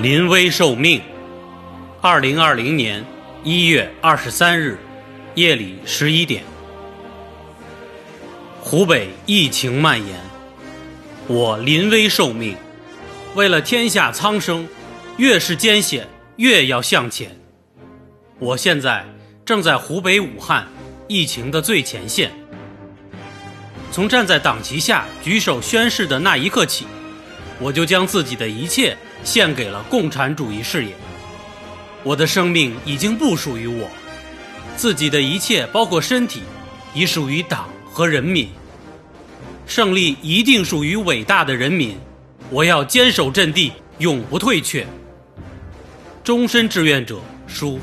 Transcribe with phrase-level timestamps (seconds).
[0.00, 1.02] 临危受命。
[2.00, 3.04] 二零二零年
[3.42, 4.78] 一月二十三日
[5.34, 6.44] 夜里十一点，
[8.60, 10.16] 湖北疫情蔓延，
[11.26, 12.56] 我临危受命，
[13.34, 14.68] 为了天下苍生，
[15.16, 16.06] 越是艰险
[16.36, 17.36] 越要向前。
[18.38, 19.04] 我现在
[19.44, 20.68] 正在湖北武汉
[21.08, 22.30] 疫情的最前线，
[23.90, 26.86] 从站在党旗下举手宣誓的那一刻起，
[27.60, 28.96] 我就将自己的一切。
[29.24, 30.92] 献给了共产主义事业。
[32.04, 33.90] 我的生命已经不属于我，
[34.76, 36.42] 自己的一切，包括身体，
[36.94, 38.48] 已属于党和人民。
[39.66, 41.98] 胜利一定属于伟大的人民。
[42.48, 44.86] 我要坚守阵地，永不退却。
[46.22, 47.80] 终身志愿者，书。